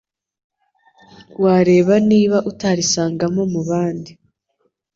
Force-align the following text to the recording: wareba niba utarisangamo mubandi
wareba 1.43 1.93
niba 2.09 2.37
utarisangamo 2.51 3.41
mubandi 3.53 4.11